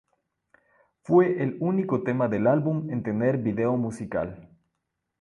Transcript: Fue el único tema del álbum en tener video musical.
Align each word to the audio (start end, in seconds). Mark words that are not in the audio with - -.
Fue 1.03 1.43
el 1.43 1.57
único 1.59 2.01
tema 2.01 2.27
del 2.27 2.47
álbum 2.47 2.89
en 2.89 3.03
tener 3.03 3.37
video 3.37 3.77
musical. 3.77 4.49